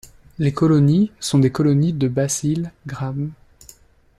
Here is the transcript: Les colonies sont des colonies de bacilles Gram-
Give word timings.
Les 0.39 0.51
colonies 0.51 1.11
sont 1.19 1.37
des 1.37 1.51
colonies 1.51 1.93
de 1.93 2.07
bacilles 2.07 2.71
Gram- 2.87 3.33